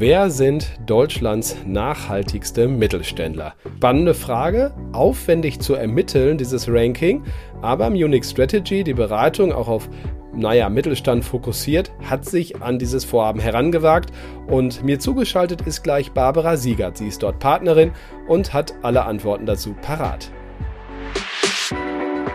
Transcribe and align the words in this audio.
Wer 0.00 0.30
sind 0.30 0.78
Deutschlands 0.86 1.56
nachhaltigste 1.66 2.68
Mittelständler? 2.68 3.54
Spannende 3.78 4.14
Frage, 4.14 4.72
aufwendig 4.92 5.58
zu 5.58 5.74
ermitteln, 5.74 6.38
dieses 6.38 6.68
Ranking. 6.68 7.24
Aber 7.62 7.90
Munich 7.90 8.22
Strategy, 8.24 8.84
die 8.84 8.94
Beratung 8.94 9.52
auch 9.52 9.66
auf 9.66 9.90
naja, 10.32 10.68
Mittelstand 10.68 11.24
fokussiert, 11.24 11.90
hat 12.08 12.24
sich 12.24 12.62
an 12.62 12.78
dieses 12.78 13.04
Vorhaben 13.04 13.40
herangewagt 13.40 14.12
und 14.46 14.84
mir 14.84 15.00
zugeschaltet 15.00 15.62
ist 15.62 15.82
gleich 15.82 16.12
Barbara 16.12 16.56
Siegert. 16.56 16.96
Sie 16.96 17.08
ist 17.08 17.24
dort 17.24 17.40
Partnerin 17.40 17.90
und 18.28 18.54
hat 18.54 18.74
alle 18.82 19.04
Antworten 19.04 19.46
dazu 19.46 19.74
parat. 19.82 20.30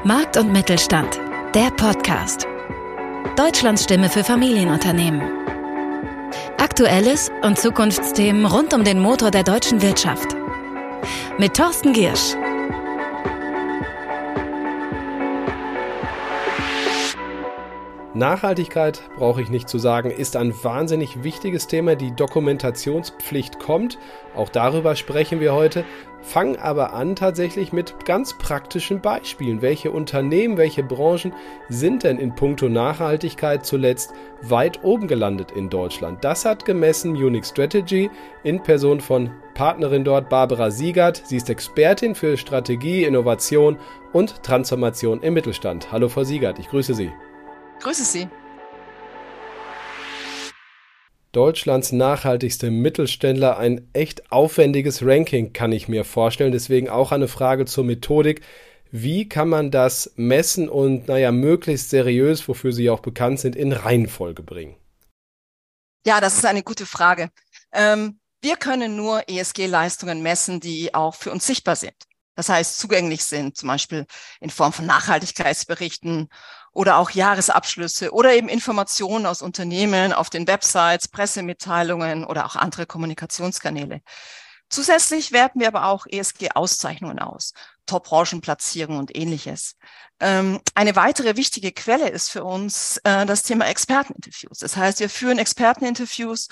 Markt 0.04 0.36
und 0.36 0.52
Mittelstand, 0.52 1.18
der 1.56 1.72
Podcast. 1.78 2.46
Deutschlands 3.38 3.86
Stimme 3.86 4.10
für 4.10 4.26
Familienunternehmen. 4.26 5.22
Aktuelles 6.74 7.30
und 7.44 7.60
Zukunftsthemen 7.60 8.48
rund 8.48 8.74
um 8.74 8.84
den 8.84 9.00
Motor 9.00 9.30
der 9.30 9.44
deutschen 9.44 9.84
Wirtschaft. 9.84 10.36
Mit 11.38 11.56
Thorsten 11.56 11.94
Giersch. 11.94 12.34
Nachhaltigkeit, 18.16 19.02
brauche 19.18 19.42
ich 19.42 19.50
nicht 19.50 19.68
zu 19.68 19.80
sagen, 19.80 20.12
ist 20.12 20.36
ein 20.36 20.54
wahnsinnig 20.64 21.24
wichtiges 21.24 21.66
Thema. 21.66 21.96
Die 21.96 22.16
Dokumentationspflicht 22.16 23.60
kommt. 23.60 23.98
Auch 24.36 24.50
darüber 24.50 24.96
sprechen 24.96 25.40
wir 25.40 25.54
heute. 25.54 25.84
Fangen 26.22 26.58
aber 26.58 26.94
an 26.94 27.16
tatsächlich 27.16 27.74
mit 27.74 28.06
ganz 28.06 28.38
praktischen 28.38 29.02
Beispielen. 29.02 29.64
Welche 29.64 29.92
Unternehmen, 29.92 30.58
welche 30.58 30.84
Branchen 30.84 31.34
sind 31.70 32.04
denn 32.04 32.20
in 32.20 32.36
puncto 32.36 32.70
Nachhaltigkeit 32.70 33.66
zuletzt 33.66 34.14
weit 34.44 34.84
oben 34.84 35.08
gelandet 35.08 35.52
in 35.52 35.72
Deutschland? 35.72 36.24
Das 36.24 36.46
hat 36.46 36.66
gemessen 36.66 37.14
Munich 37.14 37.46
Strategy 37.46 38.12
in 38.44 38.62
Person 38.62 39.02
von 39.02 39.32
Partnerin 39.56 40.04
dort 40.04 40.30
Barbara 40.30 40.70
Siegert. 40.70 41.24
Sie 41.26 41.38
ist 41.38 41.50
Expertin 41.50 42.14
für 42.14 42.38
Strategie, 42.38 43.06
Innovation 43.06 43.78
und 44.14 44.44
Transformation 44.44 45.20
im 45.22 45.34
Mittelstand. 45.34 45.92
Hallo 45.92 46.10
Frau 46.10 46.24
Siegert, 46.24 46.60
ich 46.60 46.70
grüße 46.70 46.94
Sie. 46.94 47.12
Grüße 47.84 48.06
Sie. 48.06 48.30
Deutschlands 51.34 51.92
nachhaltigste 51.92 52.72
Mittelständler, 52.72 53.58
ein 53.58 53.90
echt 53.92 54.32
aufwendiges 54.32 55.04
Ranking, 55.04 55.52
kann 55.52 55.74
ich 55.74 55.90
mir 55.90 56.06
vorstellen. 56.06 56.54
Deswegen 56.54 56.88
auch 56.88 57.12
eine 57.12 57.28
Frage 57.28 57.66
zur 57.66 57.84
Methodik. 57.84 58.42
Wie 58.92 59.28
kann 59.28 59.50
man 59.50 59.70
das 59.70 60.14
messen 60.16 60.70
und, 60.70 61.10
naja, 61.10 61.34
möglichst 61.34 61.90
seriös, 61.90 62.48
wofür 62.48 62.72
Sie 62.72 62.90
auch 62.90 63.02
bekannt 63.02 63.42
sind, 63.42 63.56
in 63.56 63.74
Reihenfolge 63.74 64.44
bringen? 64.44 64.78
Ja, 66.06 66.22
das 66.22 66.36
ist 66.36 66.46
eine 66.46 66.64
gute 66.64 66.86
Frage. 66.86 67.32
Ähm, 67.74 68.20
wir 68.42 68.56
können 68.56 68.96
nur 68.96 69.28
ESG-Leistungen 69.28 70.22
messen, 70.22 70.62
die 70.62 70.94
auch 70.94 71.16
für 71.16 71.32
uns 71.32 71.46
sichtbar 71.46 71.76
sind. 71.76 71.96
Das 72.36 72.50
heißt, 72.50 72.80
zugänglich 72.80 73.24
sind, 73.24 73.58
zum 73.58 73.68
Beispiel 73.68 74.06
in 74.40 74.50
Form 74.50 74.74
von 74.74 74.86
Nachhaltigkeitsberichten 74.86 76.30
oder 76.74 76.98
auch 76.98 77.12
Jahresabschlüsse 77.12 78.12
oder 78.12 78.34
eben 78.34 78.50
Informationen 78.50 79.26
aus 79.26 79.42
Unternehmen 79.42 80.12
auf 80.12 80.30
den 80.30 80.48
Websites, 80.48 81.08
Pressemitteilungen 81.08 82.26
oder 82.26 82.46
auch 82.46 82.56
andere 82.56 82.86
Kommunikationskanäle. 82.86 84.02
Zusätzlich 84.70 85.32
werten 85.32 85.60
wir 85.60 85.68
aber 85.68 85.86
auch 85.86 86.08
ESG-Auszeichnungen 86.08 87.20
aus, 87.20 87.54
Top-Branchenplatzierungen 87.86 89.00
und 89.00 89.16
ähnliches. 89.16 89.76
Ähm, 90.20 90.62
eine 90.74 90.96
weitere 90.96 91.36
wichtige 91.36 91.72
Quelle 91.72 92.10
ist 92.10 92.32
für 92.32 92.44
uns 92.44 92.98
äh, 93.04 93.28
das 93.28 93.44
Thema 93.44 93.68
Experteninterviews. 93.68 94.58
Das 94.58 94.76
heißt, 94.76 95.00
wir 95.00 95.12
führen 95.12 95.38
Experteninterviews 95.38 96.48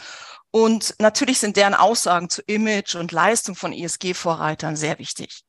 und 0.52 0.96
natürlich 1.00 1.40
sind 1.40 1.56
deren 1.56 1.74
Aussagen 1.74 2.30
zu 2.30 2.42
Image 2.46 2.96
und 2.96 3.14
Leistung 3.14 3.56
von 3.56 3.72
ESG-Vorreitern 3.72 4.76
sehr 4.76 5.00
wichtig. 5.00 5.44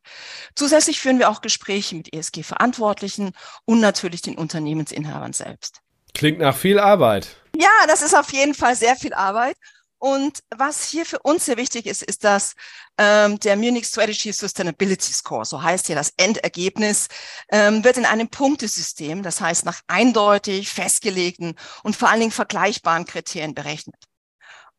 Zusätzlich 0.55 1.01
führen 1.01 1.19
wir 1.19 1.29
auch 1.29 1.41
Gespräche 1.41 1.97
mit 1.97 2.15
ESG-Verantwortlichen 2.15 3.33
und 3.65 3.81
natürlich 3.81 4.23
den 4.23 4.39
Unternehmensinhabern 4.39 5.33
selbst. 5.33 5.81
Klingt 6.15 6.39
nach 6.39 6.57
viel 6.57 6.79
Arbeit. 6.79 7.37
Ja, 7.57 7.71
das 7.89 8.03
ist 8.03 8.17
auf 8.17 8.33
jeden 8.33 8.55
Fall 8.55 8.77
sehr 8.77 8.95
viel 8.97 9.13
Arbeit. 9.13 9.57
Und 9.99 10.41
was 10.51 10.89
hier 10.89 11.07
für 11.07 11.21
uns 11.21 11.45
sehr 11.45 11.57
wichtig 11.57 11.87
ist, 11.87 12.03
ist, 12.03 12.25
dass 12.25 12.55
ähm, 12.99 13.39
der 13.39 13.57
Munich 13.57 13.87
Strategy 13.87 14.33
Sustainability 14.33 15.13
Score, 15.13 15.45
so 15.45 15.63
heißt 15.63 15.87
hier 15.87 15.95
das 15.95 16.13
Endergebnis, 16.17 17.07
ähm, 17.51 17.85
wird 17.85 17.99
in 17.99 18.05
einem 18.05 18.29
Punktesystem, 18.29 19.23
das 19.23 19.41
heißt 19.41 19.65
nach 19.65 19.81
eindeutig 19.87 20.71
festgelegten 20.71 21.55
und 21.85 21.95
vor 21.95 22.09
allen 22.09 22.19
Dingen 22.19 22.33
vergleichbaren 22.33 23.05
Kriterien 23.05 23.55
berechnet. 23.55 23.95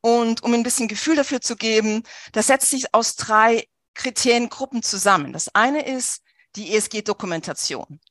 Und 0.05 0.43
um 0.43 0.53
ein 0.53 0.63
bisschen 0.63 0.89
Gefühl 0.89 1.15
dafür 1.15 1.39
zu 1.39 1.55
geben, 1.55 2.03
das 2.33 2.47
setzt 2.47 2.69
sich 2.69 2.93
aus 2.93 3.15
drei 3.15 3.69
Kriteriengruppen 3.93 4.83
zusammen. 4.83 5.31
Das 5.31 5.55
eine 5.55 5.85
ist 5.85 6.21
die 6.57 6.75
ESG-Dokumentation. 6.75 8.01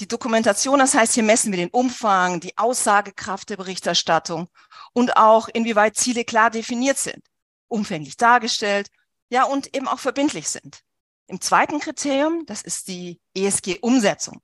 Die 0.00 0.08
Dokumentation, 0.08 0.78
das 0.78 0.94
heißt, 0.94 1.12
hier 1.12 1.22
messen 1.22 1.52
wir 1.52 1.58
den 1.58 1.68
Umfang, 1.68 2.40
die 2.40 2.56
Aussagekraft 2.56 3.50
der 3.50 3.58
Berichterstattung 3.58 4.48
und 4.94 5.18
auch 5.18 5.48
inwieweit 5.48 5.96
Ziele 5.96 6.24
klar 6.24 6.50
definiert 6.50 6.96
sind, 6.96 7.22
umfänglich 7.68 8.16
dargestellt, 8.16 8.88
ja, 9.28 9.44
und 9.44 9.76
eben 9.76 9.86
auch 9.86 10.00
verbindlich 10.00 10.48
sind. 10.48 10.80
Im 11.26 11.42
zweiten 11.42 11.78
Kriterium, 11.78 12.46
das 12.46 12.62
ist 12.62 12.88
die 12.88 13.20
ESG-Umsetzung. 13.34 14.40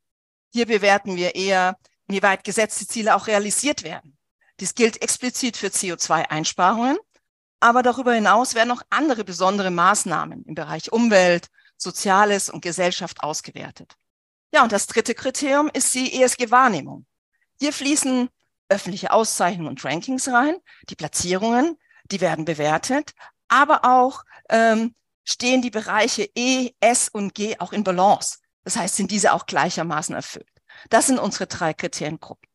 Hier 0.52 0.66
bewerten 0.66 1.16
wir 1.16 1.34
eher, 1.34 1.78
inwieweit 2.08 2.44
gesetzte 2.44 2.86
Ziele 2.86 3.16
auch 3.16 3.26
realisiert 3.26 3.84
werden. 3.84 4.18
Dies 4.60 4.74
gilt 4.74 5.02
explizit 5.02 5.56
für 5.56 5.68
CO2-Einsparungen, 5.68 6.98
aber 7.60 7.82
darüber 7.82 8.12
hinaus 8.12 8.54
werden 8.54 8.70
auch 8.72 8.82
andere 8.90 9.24
besondere 9.24 9.70
Maßnahmen 9.70 10.44
im 10.44 10.54
Bereich 10.54 10.92
Umwelt, 10.92 11.48
Soziales 11.78 12.50
und 12.50 12.60
Gesellschaft 12.60 13.22
ausgewertet. 13.22 13.96
Ja, 14.52 14.62
und 14.62 14.72
das 14.72 14.86
dritte 14.86 15.14
Kriterium 15.14 15.70
ist 15.72 15.94
die 15.94 16.20
ESG-Wahrnehmung. 16.22 17.06
Hier 17.58 17.72
fließen 17.72 18.28
öffentliche 18.68 19.12
Auszeichnungen 19.12 19.70
und 19.70 19.84
Rankings 19.84 20.28
rein, 20.28 20.56
die 20.90 20.94
Platzierungen, 20.94 21.78
die 22.10 22.20
werden 22.20 22.44
bewertet, 22.44 23.12
aber 23.48 23.84
auch 23.84 24.24
ähm, 24.50 24.94
stehen 25.24 25.62
die 25.62 25.70
Bereiche 25.70 26.28
E, 26.34 26.72
S 26.80 27.08
und 27.08 27.34
G 27.34 27.58
auch 27.58 27.72
in 27.72 27.84
Balance. 27.84 28.38
Das 28.64 28.76
heißt, 28.76 28.96
sind 28.96 29.10
diese 29.10 29.32
auch 29.32 29.46
gleichermaßen 29.46 30.14
erfüllt. 30.14 30.50
Das 30.90 31.06
sind 31.06 31.18
unsere 31.18 31.46
drei 31.46 31.72
Kriteriengruppen. 31.72 32.49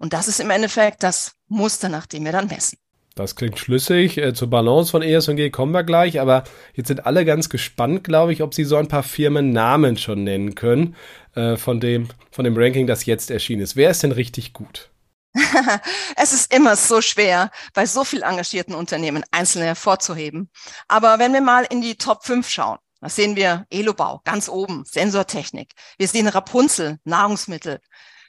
Und 0.00 0.14
das 0.14 0.28
ist 0.28 0.40
im 0.40 0.50
Endeffekt 0.50 1.02
das 1.02 1.34
Muster, 1.48 1.90
nach 1.90 2.06
dem 2.06 2.24
wir 2.24 2.32
dann 2.32 2.48
messen. 2.48 2.78
Das 3.14 3.36
klingt 3.36 3.58
schlüssig. 3.58 4.16
Äh, 4.16 4.32
zur 4.32 4.48
Balance 4.48 4.90
von 4.90 5.02
ESG 5.02 5.50
kommen 5.50 5.72
wir 5.72 5.84
gleich, 5.84 6.20
aber 6.20 6.44
jetzt 6.74 6.88
sind 6.88 7.04
alle 7.04 7.26
ganz 7.26 7.50
gespannt, 7.50 8.02
glaube 8.02 8.32
ich, 8.32 8.42
ob 8.42 8.54
Sie 8.54 8.64
so 8.64 8.76
ein 8.76 8.88
paar 8.88 9.02
Firmennamen 9.02 9.98
schon 9.98 10.24
nennen 10.24 10.54
können 10.54 10.96
äh, 11.34 11.56
von, 11.56 11.80
dem, 11.80 12.08
von 12.30 12.44
dem 12.44 12.56
Ranking, 12.56 12.86
das 12.86 13.04
jetzt 13.04 13.30
erschienen 13.30 13.62
ist. 13.62 13.76
Wer 13.76 13.90
ist 13.90 14.02
denn 14.02 14.12
richtig 14.12 14.54
gut? 14.54 14.90
es 16.16 16.32
ist 16.32 16.52
immer 16.52 16.76
so 16.76 17.02
schwer, 17.02 17.50
bei 17.74 17.84
so 17.84 18.04
viel 18.04 18.22
engagierten 18.22 18.74
Unternehmen 18.74 19.22
einzelne 19.30 19.66
hervorzuheben. 19.66 20.50
Aber 20.88 21.18
wenn 21.18 21.34
wir 21.34 21.42
mal 21.42 21.66
in 21.68 21.82
die 21.82 21.96
Top 21.96 22.24
5 22.24 22.48
schauen, 22.48 22.78
da 23.02 23.10
sehen 23.10 23.36
wir 23.36 23.66
Elobau 23.70 24.22
ganz 24.24 24.48
oben, 24.48 24.84
Sensortechnik. 24.86 25.72
Wir 25.98 26.08
sehen 26.08 26.26
Rapunzel, 26.26 26.98
Nahrungsmittel, 27.04 27.80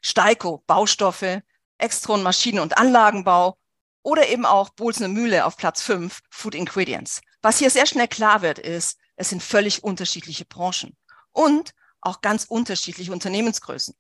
Steiko, 0.02 0.64
Baustoffe, 0.68 1.42
Extron 1.82 2.24
Maschinen- 2.24 2.60
und 2.60 2.78
Anlagenbau 2.78 3.58
oder 4.04 4.28
eben 4.30 4.46
auch 4.46 4.70
Bolsene 4.70 5.08
Mühle 5.08 5.46
auf 5.46 5.58
Platz 5.58 5.82
5, 5.82 6.20
Food 6.30 6.56
Ingredients. 6.56 7.22
Was 7.42 7.60
hier 7.60 7.70
sehr 7.70 7.86
schnell 7.86 8.08
klar 8.08 8.42
wird, 8.42 8.60
ist, 8.60 8.98
es 9.16 9.30
sind 9.30 9.44
völlig 9.44 9.84
unterschiedliche 9.84 10.46
Branchen 10.46 10.96
und 11.32 11.72
auch 12.02 12.22
ganz 12.22 12.46
unterschiedliche 12.46 13.12
Unternehmensgrößen. 13.12 13.94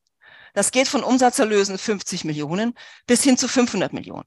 Das 0.54 0.72
geht 0.72 0.88
von 0.88 1.04
Umsatzerlösen 1.04 1.78
50 1.78 2.26
Millionen 2.26 2.74
bis 3.08 3.24
hin 3.24 3.38
zu 3.38 3.48
500 3.48 3.94
Millionen, 3.94 4.26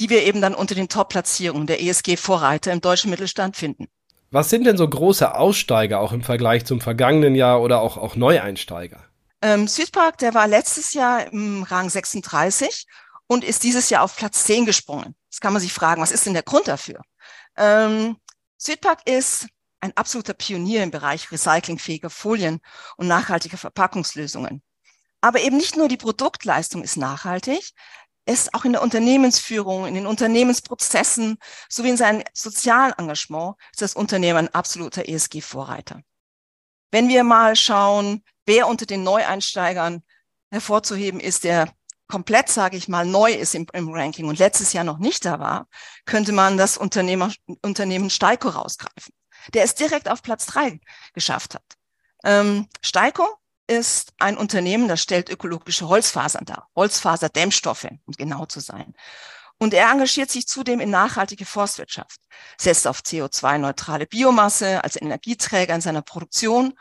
die 0.00 0.10
wir 0.10 0.22
eben 0.22 0.40
dann 0.40 0.54
unter 0.54 0.74
den 0.74 0.88
Top-Platzierungen 0.88 1.66
der 1.66 1.82
ESG-Vorreiter 1.82 2.72
im 2.72 2.80
deutschen 2.80 3.10
Mittelstand 3.10 3.56
finden. 3.56 3.88
Was 4.30 4.50
sind 4.50 4.64
denn 4.64 4.76
so 4.76 4.88
große 4.88 5.34
Aussteiger 5.34 6.00
auch 6.00 6.12
im 6.12 6.22
Vergleich 6.22 6.64
zum 6.64 6.80
vergangenen 6.80 7.34
Jahr 7.34 7.60
oder 7.60 7.80
auch, 7.80 7.96
auch 7.96 8.16
Neueinsteiger? 8.16 9.04
Ähm, 9.44 9.68
Südpark, 9.68 10.16
der 10.16 10.32
war 10.32 10.48
letztes 10.48 10.94
Jahr 10.94 11.30
im 11.30 11.64
Rang 11.64 11.90
36 11.90 12.86
und 13.26 13.44
ist 13.44 13.62
dieses 13.62 13.90
Jahr 13.90 14.02
auf 14.02 14.16
Platz 14.16 14.44
10 14.44 14.64
gesprungen. 14.64 15.14
Jetzt 15.30 15.42
kann 15.42 15.52
man 15.52 15.60
sich 15.60 15.74
fragen, 15.74 16.00
was 16.00 16.12
ist 16.12 16.24
denn 16.24 16.32
der 16.32 16.42
Grund 16.42 16.66
dafür? 16.66 17.02
Ähm, 17.58 18.16
Südpark 18.56 19.06
ist 19.06 19.46
ein 19.80 19.94
absoluter 19.98 20.32
Pionier 20.32 20.82
im 20.82 20.90
Bereich 20.90 21.30
recyclingfähiger 21.30 22.08
Folien 22.08 22.60
und 22.96 23.06
nachhaltiger 23.06 23.58
Verpackungslösungen. 23.58 24.62
Aber 25.20 25.42
eben 25.42 25.58
nicht 25.58 25.76
nur 25.76 25.88
die 25.88 25.98
Produktleistung 25.98 26.82
ist 26.82 26.96
nachhaltig, 26.96 27.72
es 28.24 28.44
ist 28.44 28.54
auch 28.54 28.64
in 28.64 28.72
der 28.72 28.80
Unternehmensführung, 28.80 29.84
in 29.84 29.92
den 29.92 30.06
Unternehmensprozessen 30.06 31.36
sowie 31.68 31.90
in 31.90 31.98
seinem 31.98 32.22
sozialen 32.32 32.94
Engagement 32.96 33.56
ist 33.72 33.82
das 33.82 33.94
Unternehmen 33.94 34.38
ein 34.38 34.54
absoluter 34.54 35.06
ESG-Vorreiter. 35.06 36.00
Wenn 36.94 37.08
wir 37.08 37.24
mal 37.24 37.56
schauen, 37.56 38.22
wer 38.46 38.68
unter 38.68 38.86
den 38.86 39.02
Neueinsteigern 39.02 40.04
hervorzuheben 40.52 41.18
ist, 41.18 41.42
der 41.42 41.74
komplett, 42.06 42.48
sage 42.48 42.76
ich 42.76 42.86
mal, 42.86 43.04
neu 43.04 43.32
ist 43.32 43.56
im, 43.56 43.66
im, 43.72 43.92
Ranking 43.92 44.28
und 44.28 44.38
letztes 44.38 44.72
Jahr 44.72 44.84
noch 44.84 44.98
nicht 44.98 45.24
da 45.24 45.40
war, 45.40 45.66
könnte 46.04 46.30
man 46.30 46.56
das 46.56 46.78
Unternehmer, 46.78 47.32
Unternehmen 47.62 48.10
Steiko 48.10 48.48
rausgreifen, 48.48 49.12
der 49.54 49.64
es 49.64 49.74
direkt 49.74 50.08
auf 50.08 50.22
Platz 50.22 50.46
drei 50.46 50.78
geschafft 51.14 51.56
hat. 51.56 51.64
Ähm, 52.22 52.68
Steiko 52.80 53.26
ist 53.66 54.12
ein 54.18 54.36
Unternehmen, 54.36 54.86
das 54.86 55.02
stellt 55.02 55.30
ökologische 55.30 55.88
Holzfasern 55.88 56.44
dar, 56.44 56.68
Holzfaserdämmstoffe, 56.76 57.88
um 58.06 58.14
genau 58.16 58.46
zu 58.46 58.60
sein. 58.60 58.94
Und 59.58 59.72
er 59.72 59.90
engagiert 59.90 60.30
sich 60.30 60.46
zudem 60.46 60.80
in 60.80 60.90
nachhaltige 60.90 61.46
Forstwirtschaft, 61.46 62.20
setzt 62.58 62.86
auf 62.86 63.00
CO2-neutrale 63.00 64.06
Biomasse 64.06 64.82
als 64.82 65.00
Energieträger 65.00 65.74
in 65.74 65.80
seiner 65.80 66.02
Produktion 66.02 66.74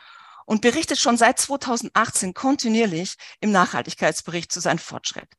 und 0.46 0.62
berichtet 0.62 1.00
schon 1.00 1.18
seit 1.18 1.40
2018 1.40 2.34
kontinuierlich 2.34 3.16
im 3.40 3.52
Nachhaltigkeitsbericht 3.52 4.52
zu 4.52 4.60
seinem 4.60 4.80
Fortschritt. 4.80 5.30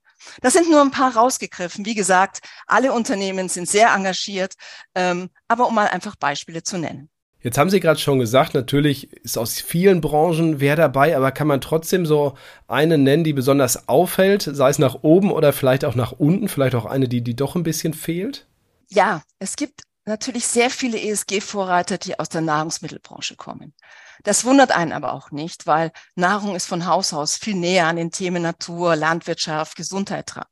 Das 0.41 0.55
sind 0.55 0.71
nur 0.71 0.81
ein 0.81 0.91
paar 0.91 1.15
rausgegriffen. 1.17 1.85
Wie 1.85 1.95
gesagt, 1.95 2.41
alle 2.67 2.93
Unternehmen 2.93 3.49
sind 3.49 3.69
sehr 3.69 3.93
engagiert, 3.93 4.55
ähm, 4.95 5.31
aber 5.49 5.67
um 5.67 5.75
mal 5.75 5.89
einfach 5.89 6.17
Beispiele 6.17 6.63
zu 6.63 6.79
nennen. 6.79 7.11
Jetzt 7.45 7.59
haben 7.59 7.69
Sie 7.69 7.79
gerade 7.79 8.01
schon 8.01 8.19
gesagt, 8.19 8.55
natürlich 8.55 9.13
ist 9.19 9.37
aus 9.37 9.61
vielen 9.61 10.01
Branchen 10.01 10.61
wer 10.61 10.77
dabei, 10.77 11.15
aber 11.15 11.31
kann 11.31 11.47
man 11.47 11.61
trotzdem 11.61 12.07
so 12.07 12.39
eine 12.69 12.97
nennen, 12.97 13.23
die 13.23 13.35
besonders 13.35 13.87
auffällt, 13.87 14.49
sei 14.51 14.71
es 14.71 14.79
nach 14.79 15.03
oben 15.03 15.31
oder 15.31 15.53
vielleicht 15.53 15.85
auch 15.85 15.95
nach 15.95 16.13
unten, 16.13 16.49
vielleicht 16.49 16.75
auch 16.75 16.87
eine, 16.87 17.07
die, 17.07 17.21
die 17.21 17.37
doch 17.37 17.55
ein 17.55 17.63
bisschen 17.63 17.93
fehlt? 17.93 18.47
Ja, 18.89 19.23
es 19.41 19.57
gibt 19.57 19.83
natürlich 20.07 20.47
sehr 20.47 20.71
viele 20.71 20.99
ESG-Vorreiter, 20.99 21.99
die 21.99 22.19
aus 22.19 22.31
der 22.31 22.41
Nahrungsmittelbranche 22.41 23.37
kommen. 23.37 23.75
Das 24.23 24.47
wundert 24.47 24.73
einen 24.75 24.93
aber 24.93 25.13
auch 25.13 25.31
nicht, 25.31 25.67
weil 25.67 25.93
Nahrung 26.15 26.57
ist 26.57 26.67
von 26.67 26.87
Haus 26.87 27.13
aus 27.13 27.37
viel 27.37 27.57
näher 27.57 27.89
an 27.89 27.97
den 27.97 28.11
Themen 28.11 28.43
Natur, 28.43 28.97
Landwirtschaft, 28.97 29.77
Gesundheit 29.77 30.35
dran. 30.35 30.47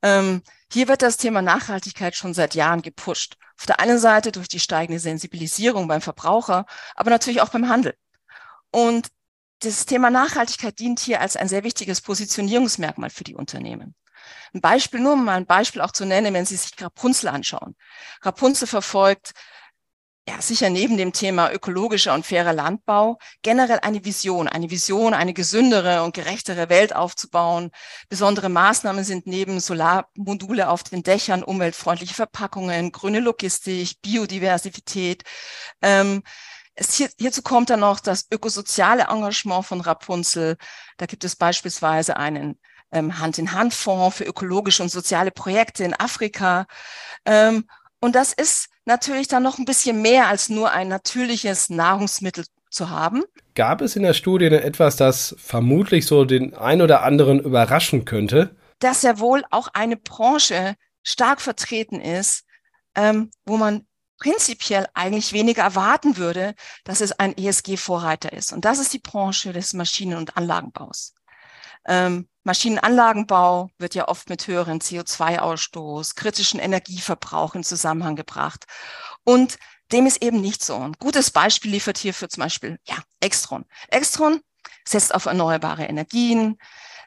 Ähm, 0.00 0.42
hier 0.74 0.88
wird 0.88 1.02
das 1.02 1.16
Thema 1.16 1.40
Nachhaltigkeit 1.40 2.16
schon 2.16 2.34
seit 2.34 2.56
Jahren 2.56 2.82
gepusht. 2.82 3.36
Auf 3.56 3.66
der 3.66 3.78
einen 3.78 4.00
Seite 4.00 4.32
durch 4.32 4.48
die 4.48 4.58
steigende 4.58 4.98
Sensibilisierung 4.98 5.86
beim 5.86 6.00
Verbraucher, 6.00 6.66
aber 6.96 7.10
natürlich 7.10 7.40
auch 7.40 7.50
beim 7.50 7.68
Handel. 7.68 7.94
Und 8.72 9.06
das 9.60 9.86
Thema 9.86 10.10
Nachhaltigkeit 10.10 10.76
dient 10.80 10.98
hier 10.98 11.20
als 11.20 11.36
ein 11.36 11.46
sehr 11.46 11.62
wichtiges 11.62 12.00
Positionierungsmerkmal 12.00 13.10
für 13.10 13.22
die 13.22 13.36
Unternehmen. 13.36 13.94
Ein 14.52 14.60
Beispiel, 14.60 14.98
nur 14.98 15.12
um 15.12 15.24
mal 15.24 15.36
ein 15.36 15.46
Beispiel 15.46 15.80
auch 15.80 15.92
zu 15.92 16.06
nennen, 16.06 16.34
wenn 16.34 16.44
Sie 16.44 16.56
sich 16.56 16.72
Rapunzel 16.80 17.28
anschauen. 17.28 17.76
Rapunzel 18.22 18.66
verfolgt 18.66 19.30
ja, 20.26 20.40
sicher 20.40 20.70
neben 20.70 20.96
dem 20.96 21.12
Thema 21.12 21.52
ökologischer 21.52 22.14
und 22.14 22.24
fairer 22.24 22.54
Landbau 22.54 23.18
generell 23.42 23.80
eine 23.80 24.04
Vision, 24.06 24.48
eine 24.48 24.70
Vision, 24.70 25.12
eine 25.12 25.34
gesündere 25.34 26.02
und 26.02 26.14
gerechtere 26.14 26.70
Welt 26.70 26.96
aufzubauen. 26.96 27.70
Besondere 28.08 28.48
Maßnahmen 28.48 29.04
sind 29.04 29.26
neben 29.26 29.60
Solarmodule 29.60 30.70
auf 30.70 30.82
den 30.82 31.02
Dächern, 31.02 31.42
umweltfreundliche 31.42 32.14
Verpackungen, 32.14 32.90
grüne 32.90 33.20
Logistik, 33.20 34.00
Biodiversität. 34.00 35.24
Ähm, 35.82 36.22
hier, 36.78 37.10
hierzu 37.18 37.42
kommt 37.42 37.68
dann 37.68 37.80
noch 37.80 38.00
das 38.00 38.26
ökosoziale 38.30 39.04
Engagement 39.10 39.66
von 39.66 39.82
Rapunzel. 39.82 40.56
Da 40.96 41.04
gibt 41.06 41.24
es 41.24 41.36
beispielsweise 41.36 42.16
einen 42.16 42.58
ähm, 42.92 43.18
Hand-in-Hand-Fonds 43.18 44.16
für 44.16 44.24
ökologische 44.24 44.82
und 44.82 44.88
soziale 44.88 45.30
Projekte 45.30 45.84
in 45.84 45.94
Afrika. 45.94 46.66
Ähm, 47.26 47.68
und 48.00 48.14
das 48.14 48.32
ist 48.32 48.68
natürlich 48.84 49.28
dann 49.28 49.42
noch 49.42 49.58
ein 49.58 49.64
bisschen 49.64 50.02
mehr 50.02 50.28
als 50.28 50.48
nur 50.48 50.70
ein 50.70 50.88
natürliches 50.88 51.70
Nahrungsmittel 51.70 52.44
zu 52.70 52.90
haben. 52.90 53.22
Gab 53.54 53.80
es 53.80 53.96
in 53.96 54.02
der 54.02 54.14
Studie 54.14 54.48
denn 54.48 54.62
etwas, 54.62 54.96
das 54.96 55.34
vermutlich 55.38 56.06
so 56.06 56.24
den 56.24 56.54
ein 56.54 56.82
oder 56.82 57.02
anderen 57.02 57.40
überraschen 57.40 58.04
könnte? 58.04 58.56
Dass 58.80 59.02
ja 59.02 59.18
wohl 59.18 59.44
auch 59.50 59.68
eine 59.72 59.96
Branche 59.96 60.74
stark 61.02 61.40
vertreten 61.40 62.00
ist, 62.00 62.44
ähm, 62.96 63.30
wo 63.44 63.56
man 63.56 63.86
prinzipiell 64.18 64.86
eigentlich 64.94 65.32
weniger 65.32 65.62
erwarten 65.62 66.16
würde, 66.16 66.54
dass 66.84 67.00
es 67.00 67.12
ein 67.12 67.36
ESG-Vorreiter 67.36 68.32
ist. 68.32 68.52
Und 68.52 68.64
das 68.64 68.78
ist 68.78 68.92
die 68.92 68.98
Branche 68.98 69.52
des 69.52 69.74
Maschinen- 69.74 70.16
und 70.16 70.36
Anlagenbaus. 70.36 71.14
Ähm, 71.86 72.28
Maschinenanlagenbau 72.44 73.70
wird 73.78 73.94
ja 73.94 74.08
oft 74.08 74.28
mit 74.28 74.46
höheren 74.46 74.80
CO2-Ausstoß, 74.80 76.14
kritischen 76.14 76.60
Energieverbrauch 76.60 77.54
in 77.54 77.64
Zusammenhang 77.64 78.16
gebracht. 78.16 78.66
Und 79.24 79.58
dem 79.92 80.06
ist 80.06 80.22
eben 80.22 80.40
nicht 80.40 80.62
so. 80.62 80.76
Ein 80.76 80.92
gutes 80.98 81.30
Beispiel 81.30 81.70
liefert 81.70 81.98
hierfür 81.98 82.28
zum 82.28 82.42
Beispiel, 82.42 82.78
ja, 82.84 82.96
Extron. 83.20 83.64
Extron 83.88 84.40
setzt 84.86 85.14
auf 85.14 85.26
erneuerbare 85.26 85.84
Energien, 85.84 86.58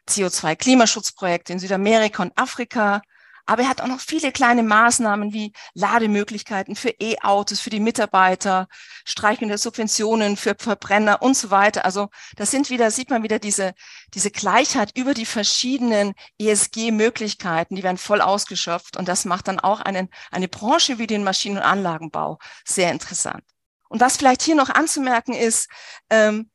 CO2-Klimaschutzprojekte 0.10 1.54
in 1.54 1.60
Südamerika 1.60 2.24
und 2.24 2.38
Afrika, 2.38 3.02
aber 3.48 3.64
er 3.64 3.70
hat 3.70 3.82
auch 3.82 3.88
noch 3.88 4.02
viele 4.02 4.32
kleine 4.34 4.62
Maßnahmen 4.62 5.32
wie 5.32 5.54
Lademöglichkeiten 5.74 6.76
für 6.76 6.90
E-Autos, 6.90 7.62
für 7.62 7.70
die 7.70 7.80
Mitarbeiter, 7.80 8.68
Streichung 9.06 9.48
der 9.48 9.58
Subventionen 9.58 10.36
für 10.36 10.56
Verbrenner 10.60 11.22
und 11.22 11.36
so 11.36 11.50
weiter. 11.50 11.86
Also 11.86 12.10
das 12.36 12.52
sind 12.52 12.70
wieder, 12.70 12.92
sieht 12.92 13.10
man 13.10 13.24
wieder 13.24 13.40
diese, 13.40 13.74
diese 14.14 14.32
Gleichheit 14.32 14.98
über 14.98 15.14
die 15.14 15.26
verschiedenen 15.26 16.14
ESG-Möglichkeiten, 16.38 17.76
die 17.76 17.84
werden 17.84 17.98
voll 17.98 18.20
ausgeschöpft. 18.20 18.98
Und 18.98 19.08
das 19.08 19.24
macht 19.24 19.48
dann 19.48 19.62
auch 19.62 19.80
einen, 19.80 20.10
eine 20.30 20.50
Branche 20.50 21.00
wie 21.00 21.08
den 21.08 21.24
Maschinen- 21.24 21.58
und 21.58 21.64
Anlagenbau 21.64 22.40
sehr 22.66 22.92
interessant. 22.92 23.44
Und 23.88 24.02
was 24.02 24.18
vielleicht 24.18 24.42
hier 24.42 24.56
noch 24.56 24.70
anzumerken 24.70 25.34
ist, 25.34 25.70
ähm, 26.10 26.52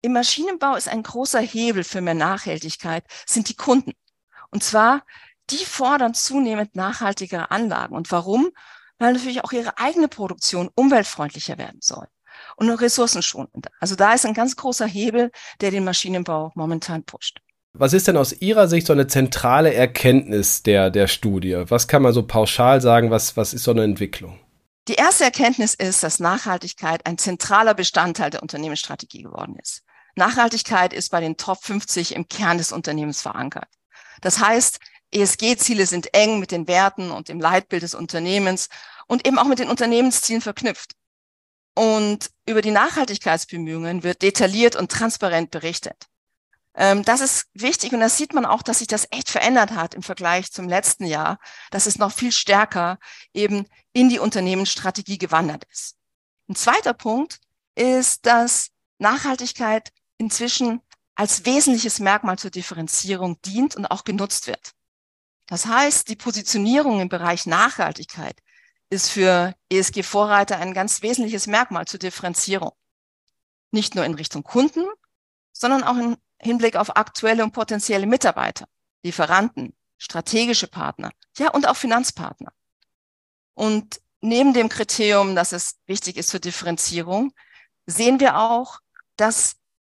im 0.00 0.12
Maschinenbau 0.14 0.76
ist 0.76 0.88
ein 0.88 1.02
großer 1.02 1.40
Hebel 1.40 1.84
für 1.84 2.00
mehr 2.00 2.14
Nachhaltigkeit, 2.14 3.04
sind 3.26 3.50
die 3.50 3.56
Kunden. 3.56 3.92
Und 4.50 4.64
zwar 4.64 5.04
die 5.50 5.64
fordern 5.64 6.14
zunehmend 6.14 6.74
nachhaltigere 6.74 7.50
Anlagen. 7.50 7.94
Und 7.94 8.10
warum? 8.10 8.50
Weil 8.98 9.12
natürlich 9.12 9.44
auch 9.44 9.52
ihre 9.52 9.78
eigene 9.78 10.08
Produktion 10.08 10.70
umweltfreundlicher 10.74 11.58
werden 11.58 11.80
soll 11.80 12.06
und 12.56 12.70
ressourcenschonender. 12.70 13.70
Also 13.80 13.94
da 13.94 14.14
ist 14.14 14.26
ein 14.26 14.34
ganz 14.34 14.56
großer 14.56 14.86
Hebel, 14.86 15.30
der 15.60 15.70
den 15.70 15.84
Maschinenbau 15.84 16.52
momentan 16.54 17.04
pusht. 17.04 17.38
Was 17.72 17.92
ist 17.92 18.08
denn 18.08 18.16
aus 18.16 18.32
Ihrer 18.32 18.68
Sicht 18.68 18.86
so 18.86 18.94
eine 18.94 19.06
zentrale 19.06 19.74
Erkenntnis 19.74 20.62
der, 20.62 20.90
der 20.90 21.08
Studie? 21.08 21.64
Was 21.68 21.88
kann 21.88 22.00
man 22.00 22.14
so 22.14 22.26
pauschal 22.26 22.80
sagen? 22.80 23.10
Was, 23.10 23.36
was 23.36 23.52
ist 23.52 23.64
so 23.64 23.70
eine 23.70 23.84
Entwicklung? 23.84 24.38
Die 24.88 24.94
erste 24.94 25.24
Erkenntnis 25.24 25.74
ist, 25.74 26.02
dass 26.02 26.20
Nachhaltigkeit 26.20 27.04
ein 27.04 27.18
zentraler 27.18 27.74
Bestandteil 27.74 28.30
der 28.30 28.40
Unternehmensstrategie 28.40 29.22
geworden 29.22 29.56
ist. 29.60 29.82
Nachhaltigkeit 30.14 30.94
ist 30.94 31.10
bei 31.10 31.20
den 31.20 31.36
Top 31.36 31.62
50 31.62 32.14
im 32.14 32.28
Kern 32.28 32.56
des 32.56 32.72
Unternehmens 32.72 33.20
verankert. 33.20 33.68
Das 34.22 34.40
heißt, 34.40 34.78
ESG-Ziele 35.12 35.86
sind 35.86 36.12
eng 36.14 36.38
mit 36.38 36.50
den 36.50 36.68
Werten 36.68 37.10
und 37.10 37.28
dem 37.28 37.40
Leitbild 37.40 37.82
des 37.82 37.94
Unternehmens 37.94 38.68
und 39.06 39.26
eben 39.26 39.38
auch 39.38 39.46
mit 39.46 39.58
den 39.58 39.68
Unternehmenszielen 39.68 40.42
verknüpft. 40.42 40.92
Und 41.74 42.30
über 42.46 42.62
die 42.62 42.70
Nachhaltigkeitsbemühungen 42.70 44.02
wird 44.02 44.22
detailliert 44.22 44.76
und 44.76 44.90
transparent 44.90 45.50
berichtet. 45.50 46.08
Ähm, 46.74 47.04
das 47.04 47.20
ist 47.20 47.46
wichtig 47.54 47.92
und 47.92 48.00
da 48.00 48.08
sieht 48.08 48.34
man 48.34 48.44
auch, 48.44 48.62
dass 48.62 48.78
sich 48.78 48.88
das 48.88 49.08
echt 49.10 49.30
verändert 49.30 49.72
hat 49.72 49.94
im 49.94 50.02
Vergleich 50.02 50.52
zum 50.52 50.68
letzten 50.68 51.06
Jahr, 51.06 51.38
dass 51.70 51.86
es 51.86 51.98
noch 51.98 52.12
viel 52.12 52.32
stärker 52.32 52.98
eben 53.32 53.66
in 53.92 54.08
die 54.08 54.18
Unternehmensstrategie 54.18 55.18
gewandert 55.18 55.64
ist. 55.70 55.96
Ein 56.48 56.54
zweiter 56.54 56.92
Punkt 56.92 57.40
ist, 57.74 58.26
dass 58.26 58.68
Nachhaltigkeit 58.98 59.90
inzwischen 60.18 60.80
als 61.14 61.46
wesentliches 61.46 61.98
Merkmal 61.98 62.38
zur 62.38 62.50
Differenzierung 62.50 63.40
dient 63.42 63.74
und 63.74 63.86
auch 63.86 64.04
genutzt 64.04 64.46
wird. 64.46 64.72
Das 65.46 65.66
heißt, 65.66 66.08
die 66.08 66.16
Positionierung 66.16 67.00
im 67.00 67.08
Bereich 67.08 67.46
Nachhaltigkeit 67.46 68.40
ist 68.90 69.10
für 69.10 69.54
ESG-Vorreiter 69.70 70.58
ein 70.58 70.74
ganz 70.74 71.02
wesentliches 71.02 71.46
Merkmal 71.46 71.86
zur 71.86 71.98
Differenzierung. 71.98 72.72
Nicht 73.70 73.94
nur 73.94 74.04
in 74.04 74.14
Richtung 74.14 74.42
Kunden, 74.42 74.84
sondern 75.52 75.82
auch 75.82 75.96
im 75.96 76.16
Hinblick 76.40 76.76
auf 76.76 76.96
aktuelle 76.96 77.42
und 77.42 77.52
potenzielle 77.52 78.06
Mitarbeiter, 78.06 78.66
Lieferanten, 79.02 79.74
strategische 79.98 80.66
Partner, 80.66 81.10
ja, 81.38 81.50
und 81.50 81.66
auch 81.66 81.76
Finanzpartner. 81.76 82.52
Und 83.54 84.00
neben 84.20 84.52
dem 84.52 84.68
Kriterium, 84.68 85.34
dass 85.34 85.52
es 85.52 85.76
wichtig 85.86 86.16
ist 86.16 86.28
zur 86.28 86.40
Differenzierung, 86.40 87.32
sehen 87.86 88.20
wir 88.20 88.38
auch, 88.38 88.80
dass 89.16 89.56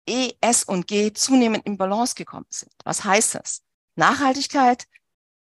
E, 0.08 0.32
S 0.40 0.62
und 0.64 0.86
G 0.86 1.12
zunehmend 1.12 1.66
in 1.66 1.78
Balance 1.78 2.14
gekommen 2.14 2.46
sind. 2.50 2.72
Was 2.84 3.04
heißt 3.04 3.34
das? 3.34 3.62
Nachhaltigkeit 3.96 4.86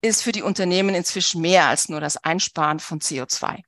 ist 0.00 0.22
für 0.22 0.32
die 0.32 0.42
Unternehmen 0.42 0.94
inzwischen 0.94 1.40
mehr 1.40 1.66
als 1.66 1.88
nur 1.88 2.00
das 2.00 2.16
Einsparen 2.16 2.80
von 2.80 3.00
CO2. 3.00 3.62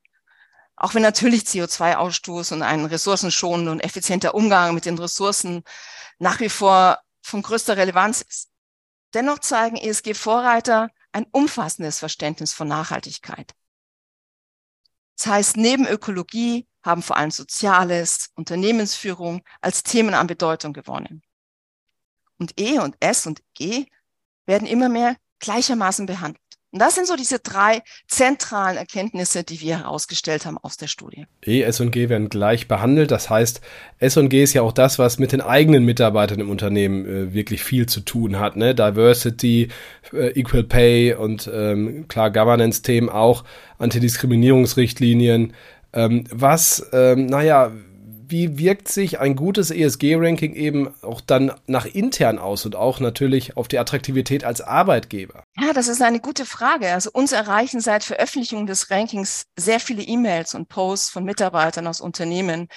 Auch 0.77 0.95
wenn 0.95 1.03
natürlich 1.03 1.43
CO2-Ausstoß 1.43 2.55
und 2.55 2.63
ein 2.63 2.85
ressourcenschonender 2.85 3.73
und 3.73 3.81
effizienter 3.81 4.35
Umgang 4.35 4.75
mit 4.75 4.87
den 4.87 4.99
Ressourcen 4.99 5.63
nach 6.19 6.41
wie 6.41 6.49
vor 6.49 6.99
von 7.21 7.43
größter 7.43 7.77
Relevanz 7.77 8.23
ist. 8.23 8.51
Dennoch 9.13 9.41
zeigen 9.41 9.77
ESG-Vorreiter 9.77 10.91
ein 11.13 11.27
umfassendes 11.33 11.99
Verständnis 11.99 12.53
von 12.53 12.69
Nachhaltigkeit. 12.69 13.53
Das 15.17 15.27
heißt, 15.27 15.57
neben 15.57 15.87
Ökologie 15.87 16.67
haben 16.83 17.03
vor 17.03 17.17
allem 17.17 17.31
Soziales, 17.31 18.31
Unternehmensführung 18.35 19.43
als 19.61 19.83
Themen 19.83 20.15
an 20.15 20.27
Bedeutung 20.27 20.73
gewonnen. 20.73 21.23
Und 22.39 22.59
E 22.59 22.79
und 22.79 22.97
S 23.01 23.27
und 23.27 23.43
G 23.53 23.87
werden 24.47 24.67
immer 24.67 24.89
mehr 24.89 25.17
gleichermaßen 25.41 26.07
behandelt. 26.07 26.41
Und 26.73 26.81
das 26.81 26.95
sind 26.95 27.09
so 27.09 27.17
diese 27.17 27.41
drei 27.41 27.83
zentralen 28.07 28.77
Erkenntnisse, 28.77 29.43
die 29.43 29.61
wir 29.61 29.79
herausgestellt 29.79 30.47
haben 30.47 30.57
aus 30.57 30.77
der 30.77 30.87
Studie. 30.87 31.27
E, 31.45 31.63
S 31.63 31.81
und 31.81 31.91
G 31.91 32.09
werden 32.09 32.29
gleich 32.29 32.69
behandelt. 32.69 33.11
Das 33.11 33.29
heißt, 33.29 33.61
S 33.99 34.17
und 34.17 34.29
G 34.29 34.45
ist 34.45 34.55
ja 34.55 34.63
auch 34.63 34.73
das, 34.73 35.01
was 35.01 35.19
mit 35.19 35.33
den 35.33 35.41
eigenen 35.41 35.85
Mitarbeitern 35.85 36.39
im 36.39 36.49
Unternehmen 36.49 37.07
äh, 37.07 37.35
wirklich 37.35 37.65
viel 37.65 37.87
zu 37.87 38.01
tun 38.03 38.39
hat. 38.39 38.55
Ne? 38.55 38.77
Diversity, 38.77 39.69
äh, 40.13 40.29
Equal 40.39 40.63
Pay 40.63 41.15
und 41.15 41.51
ähm, 41.53 42.07
klar 42.07 42.31
Governance-Themen 42.31 43.09
auch, 43.09 43.43
Antidiskriminierungsrichtlinien. 43.79 45.55
Ähm, 45.93 46.25
was, 46.31 46.87
ähm, 46.93 47.27
naja, 47.27 47.73
wie 48.31 48.59
wirkt 48.59 48.89
sich 48.89 49.21
ein 49.21 49.37
gutes 49.37 49.71
ESG-Ranking 49.71 50.55
eben 50.55 50.95
auch 51.03 51.21
dann 51.21 51.53
nach 51.67 51.87
intern 51.87 52.39
aus 52.39 52.65
und 52.65 52.77
auch 52.77 53.01
natürlich 53.01 53.57
auf 53.57 53.69
die 53.69 53.79
Attraktivität 53.79 54.45
als 54.45 54.61
Arbeitgeber? 54.61 55.45
Ja, 55.61 55.73
das 55.73 55.89
ist 55.89 56.03
eine 56.03 56.21
gute 56.21 56.47
Frage. 56.47 56.93
Also 56.93 57.11
uns 57.13 57.33
erreichen 57.33 57.81
seit 57.81 58.05
Veröffentlichung 58.05 58.67
des 58.67 58.91
Rankings 58.91 59.47
sehr 59.57 59.81
viele 59.81 60.03
E-Mails 60.03 60.55
und 60.55 60.69
Posts 60.69 61.11
von 61.11 61.25
Mitarbeitern 61.25 61.87
aus 61.87 62.01
Unternehmen, 62.01 62.69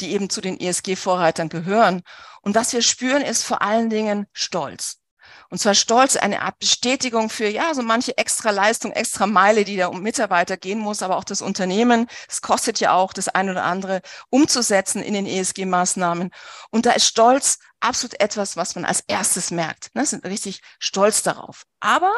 die 0.00 0.12
eben 0.12 0.30
zu 0.30 0.40
den 0.40 0.58
ESG-Vorreitern 0.58 1.48
gehören. 1.48 2.02
Und 2.42 2.54
was 2.54 2.72
wir 2.72 2.82
spüren, 2.82 3.22
ist 3.22 3.44
vor 3.44 3.62
allen 3.62 3.90
Dingen 3.90 4.26
Stolz. 4.32 4.99
Und 5.48 5.58
zwar 5.58 5.74
Stolz, 5.74 6.16
eine 6.16 6.42
Art 6.42 6.58
Bestätigung 6.58 7.30
für, 7.30 7.48
ja, 7.48 7.74
so 7.74 7.82
manche 7.82 8.16
extra 8.16 8.50
Leistung, 8.50 8.92
extra 8.92 9.26
Meile, 9.26 9.64
die 9.64 9.76
da 9.76 9.88
um 9.88 10.02
Mitarbeiter 10.02 10.56
gehen 10.56 10.78
muss, 10.78 11.02
aber 11.02 11.16
auch 11.16 11.24
das 11.24 11.42
Unternehmen. 11.42 12.06
Es 12.28 12.42
kostet 12.42 12.80
ja 12.80 12.92
auch 12.92 13.12
das 13.12 13.28
ein 13.28 13.50
oder 13.50 13.64
andere 13.64 14.02
umzusetzen 14.30 15.02
in 15.02 15.14
den 15.14 15.26
ESG-Maßnahmen. 15.26 16.30
Und 16.70 16.86
da 16.86 16.92
ist 16.92 17.06
Stolz 17.06 17.58
absolut 17.80 18.20
etwas, 18.20 18.56
was 18.56 18.74
man 18.74 18.84
als 18.84 19.00
erstes 19.06 19.50
merkt. 19.50 19.94
Ne? 19.94 20.04
Sind 20.06 20.24
richtig 20.24 20.60
stolz 20.78 21.22
darauf. 21.22 21.64
Aber 21.80 22.12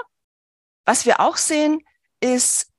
was 0.85 1.07
wir 1.07 1.21
auch 1.21 1.37
sehen, 1.37 1.81
ist, 2.21 2.72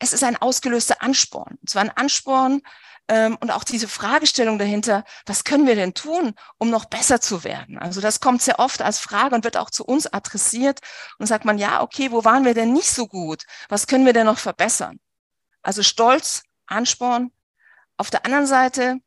es 0.00 0.12
ist 0.12 0.24
ein 0.24 0.36
ausgelöster 0.36 1.02
Ansporn. 1.02 1.56
Und 1.60 1.70
zwar 1.70 1.82
ein 1.82 1.96
Ansporn, 1.96 2.62
ähm, 3.10 3.36
und 3.40 3.50
auch 3.50 3.64
diese 3.64 3.88
Fragestellung 3.88 4.58
dahinter, 4.58 5.04
was 5.26 5.42
können 5.42 5.66
wir 5.66 5.74
denn 5.74 5.94
tun, 5.94 6.34
um 6.58 6.70
noch 6.70 6.84
besser 6.84 7.20
zu 7.20 7.42
werden? 7.42 7.76
Also 7.76 8.00
das 8.00 8.20
kommt 8.20 8.40
sehr 8.40 8.60
oft 8.60 8.82
als 8.82 9.00
Frage 9.00 9.34
und 9.34 9.42
wird 9.42 9.56
auch 9.56 9.70
zu 9.70 9.84
uns 9.84 10.06
adressiert 10.06 10.78
und 11.18 11.26
sagt 11.26 11.44
man, 11.44 11.58
ja, 11.58 11.82
okay, 11.82 12.12
wo 12.12 12.24
waren 12.24 12.44
wir 12.44 12.54
denn 12.54 12.72
nicht 12.72 12.88
so 12.88 13.08
gut? 13.08 13.44
Was 13.68 13.88
können 13.88 14.06
wir 14.06 14.12
denn 14.12 14.26
noch 14.26 14.38
verbessern? 14.38 15.00
Also 15.62 15.82
Stolz, 15.82 16.44
Ansporn. 16.66 17.32
Auf 17.96 18.10
der 18.10 18.24
anderen 18.24 18.46
Seite, 18.46 18.98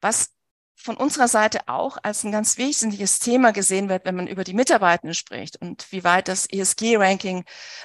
was 0.00 0.30
von 0.76 0.96
unserer 0.96 1.28
Seite 1.28 1.60
auch 1.66 1.98
als 2.02 2.22
ein 2.22 2.32
ganz 2.32 2.56
wesentliches 2.56 3.18
Thema 3.18 3.52
gesehen 3.52 3.88
wird, 3.88 4.04
wenn 4.04 4.14
man 4.14 4.28
über 4.28 4.44
die 4.44 4.54
Mitarbeitenden 4.54 5.14
spricht 5.14 5.60
und 5.60 5.90
wie 5.90 6.04
weit 6.04 6.28
das 6.28 6.46
ESG-Ranking 6.48 7.44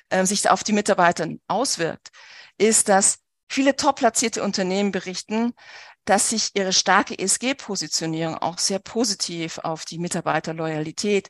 äh, 0.09 0.25
sich 0.25 0.47
auf 0.49 0.63
die 0.63 0.73
Mitarbeiter 0.73 1.27
auswirkt, 1.47 2.11
ist, 2.57 2.89
dass 2.89 3.19
Viele 3.47 3.75
top 3.75 3.97
platzierte 3.97 4.43
Unternehmen 4.43 4.91
berichten, 4.91 5.53
dass 6.05 6.29
sich 6.29 6.51
ihre 6.55 6.73
starke 6.73 7.17
ESG-Positionierung 7.17 8.37
auch 8.37 8.57
sehr 8.57 8.79
positiv 8.79 9.59
auf 9.59 9.85
die 9.85 9.97
Mitarbeiterloyalität 9.97 11.29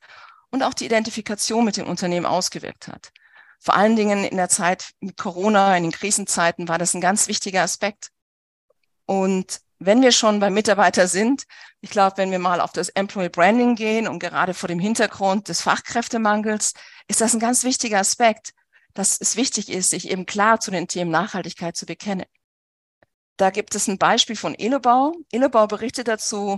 und 0.49 0.63
auch 0.63 0.73
die 0.73 0.85
Identifikation 0.85 1.63
mit 1.65 1.77
dem 1.77 1.87
Unternehmen 1.87 2.25
ausgewirkt 2.25 2.87
hat. 2.87 3.11
Vor 3.59 3.75
allen 3.75 3.95
Dingen 3.95 4.23
in 4.23 4.37
der 4.37 4.49
Zeit 4.49 4.91
mit 4.99 5.17
Corona, 5.17 5.75
in 5.77 5.83
den 5.83 5.91
Krisenzeiten 5.91 6.67
war 6.67 6.77
das 6.77 6.93
ein 6.93 7.01
ganz 7.01 7.27
wichtiger 7.27 7.61
Aspekt. 7.61 8.09
Und 9.05 9.61
wenn 9.79 10.01
wir 10.01 10.11
schon 10.11 10.39
bei 10.39 10.49
Mitarbeiter 10.49 11.07
sind, 11.07 11.43
ich 11.81 11.89
glaube, 11.89 12.17
wenn 12.17 12.31
wir 12.31 12.39
mal 12.39 12.61
auf 12.61 12.71
das 12.71 12.89
Employee 12.89 13.29
Branding 13.29 13.75
gehen 13.75 14.07
und 14.07 14.19
gerade 14.19 14.53
vor 14.53 14.67
dem 14.67 14.79
Hintergrund 14.79 15.47
des 15.47 15.61
Fachkräftemangels, 15.61 16.73
ist 17.07 17.21
das 17.21 17.33
ein 17.33 17.39
ganz 17.39 17.63
wichtiger 17.63 17.99
Aspekt, 17.99 18.53
dass 18.95 19.19
es 19.19 19.35
wichtig 19.35 19.69
ist, 19.69 19.91
sich 19.91 20.09
eben 20.09 20.25
klar 20.25 20.59
zu 20.59 20.71
den 20.71 20.87
Themen 20.87 21.11
Nachhaltigkeit 21.11 21.77
zu 21.77 21.85
bekennen. 21.85 22.25
Da 23.37 23.51
gibt 23.51 23.75
es 23.75 23.87
ein 23.87 23.99
Beispiel 23.99 24.37
von 24.37 24.55
Elobau. 24.55 25.13
Elobau 25.31 25.67
berichtet 25.67 26.07
dazu, 26.07 26.57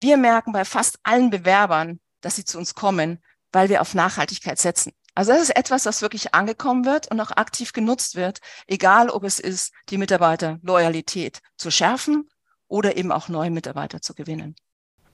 wir 0.00 0.16
merken 0.16 0.52
bei 0.52 0.64
fast 0.64 0.98
allen 1.02 1.30
Bewerbern, 1.30 2.00
dass 2.20 2.36
sie 2.36 2.44
zu 2.44 2.56
uns 2.56 2.74
kommen, 2.74 3.22
weil 3.50 3.68
wir 3.68 3.82
auf 3.82 3.94
Nachhaltigkeit 3.94 4.58
setzen. 4.58 4.92
Also 5.14 5.32
das 5.32 5.42
ist 5.42 5.56
etwas, 5.56 5.84
was 5.84 6.00
wirklich 6.00 6.34
angekommen 6.34 6.86
wird 6.86 7.10
und 7.10 7.20
auch 7.20 7.32
aktiv 7.32 7.72
genutzt 7.72 8.14
wird, 8.14 8.40
egal 8.66 9.10
ob 9.10 9.24
es 9.24 9.38
ist, 9.38 9.72
die 9.90 9.98
Mitarbeiterloyalität 9.98 11.40
zu 11.56 11.70
schärfen 11.70 12.30
oder 12.66 12.96
eben 12.96 13.12
auch 13.12 13.28
neue 13.28 13.50
Mitarbeiter 13.50 14.00
zu 14.00 14.14
gewinnen. 14.14 14.56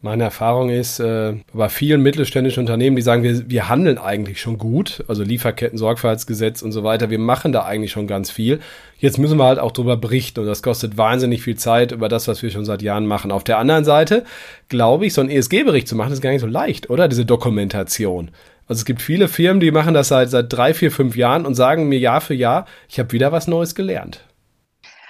Meine 0.00 0.22
Erfahrung 0.22 0.70
ist, 0.70 1.00
äh, 1.00 1.34
bei 1.52 1.68
vielen 1.68 2.02
mittelständischen 2.02 2.60
Unternehmen, 2.60 2.94
die 2.94 3.02
sagen, 3.02 3.24
wir, 3.24 3.50
wir 3.50 3.68
handeln 3.68 3.98
eigentlich 3.98 4.40
schon 4.40 4.56
gut, 4.56 5.02
also 5.08 5.24
Lieferketten, 5.24 5.76
Sorgfaltsgesetz 5.76 6.62
und 6.62 6.70
so 6.70 6.84
weiter, 6.84 7.10
wir 7.10 7.18
machen 7.18 7.50
da 7.50 7.64
eigentlich 7.64 7.90
schon 7.90 8.06
ganz 8.06 8.30
viel. 8.30 8.60
Jetzt 8.98 9.18
müssen 9.18 9.38
wir 9.38 9.44
halt 9.44 9.58
auch 9.58 9.72
drüber 9.72 9.96
berichten 9.96 10.38
und 10.38 10.46
das 10.46 10.62
kostet 10.62 10.96
wahnsinnig 10.96 11.42
viel 11.42 11.56
Zeit 11.56 11.90
über 11.90 12.08
das, 12.08 12.28
was 12.28 12.44
wir 12.44 12.50
schon 12.50 12.64
seit 12.64 12.80
Jahren 12.80 13.06
machen. 13.06 13.32
Auf 13.32 13.42
der 13.42 13.58
anderen 13.58 13.84
Seite, 13.84 14.24
glaube 14.68 15.04
ich, 15.04 15.14
so 15.14 15.20
einen 15.20 15.30
ESG-Bericht 15.30 15.88
zu 15.88 15.96
machen, 15.96 16.12
ist 16.12 16.22
gar 16.22 16.30
nicht 16.30 16.42
so 16.42 16.46
leicht, 16.46 16.90
oder? 16.90 17.08
Diese 17.08 17.26
Dokumentation. 17.26 18.30
Also 18.68 18.80
es 18.80 18.84
gibt 18.84 19.02
viele 19.02 19.26
Firmen, 19.26 19.58
die 19.58 19.72
machen 19.72 19.94
das 19.94 20.08
seit, 20.08 20.30
seit 20.30 20.52
drei, 20.52 20.74
vier, 20.74 20.92
fünf 20.92 21.16
Jahren 21.16 21.44
und 21.44 21.56
sagen 21.56 21.88
mir 21.88 21.98
Jahr 21.98 22.20
für 22.20 22.34
Jahr, 22.34 22.66
ich 22.88 23.00
habe 23.00 23.10
wieder 23.10 23.32
was 23.32 23.48
Neues 23.48 23.74
gelernt. 23.74 24.24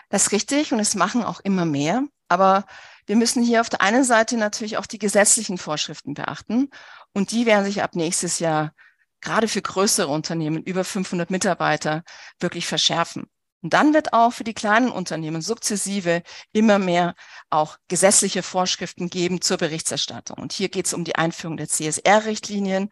Das 0.09 0.29
ist 0.29 0.33
richtig 0.33 0.73
und 0.73 0.79
es 0.81 0.95
machen 0.95 1.23
auch 1.23 1.41
immer 1.41 1.67
mehr. 1.67 2.05
Aber 2.29 2.65
wir 3.09 3.17
müssen 3.17 3.43
hier 3.43 3.63
auf 3.63 3.71
der 3.71 3.81
einen 3.81 4.05
Seite 4.05 4.37
natürlich 4.37 4.77
auch 4.77 4.87
die 4.87 4.99
gesetzlichen 4.99 5.57
Vorschriften 5.57 6.13
beachten 6.13 6.69
und 7.15 7.31
die 7.31 7.47
werden 7.47 7.65
sich 7.65 7.83
ab 7.83 7.97
nächstes 7.97 8.39
Jahr 8.39 8.75
gerade 9.23 9.49
für 9.49 9.63
größere 9.63 10.09
Unternehmen 10.09 10.63
über 10.63 10.85
500 10.85 11.31
Mitarbeiter 11.31 12.05
wirklich 12.39 12.67
verschärfen. 12.67 13.27
Und 13.63 13.73
dann 13.73 13.95
wird 13.95 14.13
auch 14.13 14.33
für 14.33 14.45
die 14.45 14.55
kleinen 14.55 14.91
Unternehmen 14.91 15.41
sukzessive 15.41 16.23
immer 16.53 16.79
mehr 16.79 17.15
auch 17.49 17.79
gesetzliche 17.89 18.43
Vorschriften 18.43 19.09
geben 19.09 19.41
zur 19.41 19.57
Berichterstattung. 19.57 20.39
Und 20.39 20.53
hier 20.53 20.69
geht 20.69 20.87
es 20.87 20.95
um 20.95 21.03
die 21.03 21.17
Einführung 21.17 21.57
der 21.57 21.69
CSR-Richtlinien 21.69 22.91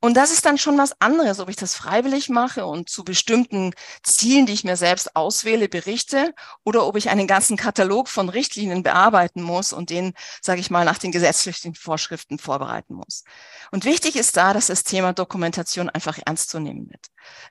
und 0.00 0.14
das 0.14 0.30
ist 0.30 0.46
dann 0.46 0.56
schon 0.56 0.78
was 0.78 0.98
anderes, 1.00 1.40
ob 1.40 1.50
ich 1.50 1.56
das 1.56 1.74
freiwillig 1.74 2.30
mache 2.30 2.64
und 2.64 2.88
zu 2.88 3.04
bestimmten 3.04 3.74
Zielen, 4.02 4.46
die 4.46 4.54
ich 4.54 4.64
mir 4.64 4.76
selbst 4.76 5.14
auswähle, 5.14 5.68
berichte 5.68 6.34
oder 6.64 6.86
ob 6.86 6.96
ich 6.96 7.10
einen 7.10 7.26
ganzen 7.26 7.58
Katalog 7.58 8.08
von 8.08 8.30
Richtlinien 8.30 8.82
bearbeiten 8.82 9.42
muss 9.42 9.74
und 9.74 9.90
den, 9.90 10.14
sage 10.40 10.60
ich 10.60 10.70
mal, 10.70 10.86
nach 10.86 10.98
den 10.98 11.12
gesetzlichen 11.12 11.74
Vorschriften 11.74 12.38
vorbereiten 12.38 12.94
muss. 12.94 13.24
Und 13.70 13.84
wichtig 13.84 14.16
ist 14.16 14.36
da, 14.38 14.54
dass 14.54 14.68
das 14.68 14.84
Thema 14.84 15.12
Dokumentation 15.12 15.90
einfach 15.90 16.18
ernst 16.24 16.48
zu 16.48 16.60
nehmen 16.60 16.88
wird, 16.88 17.06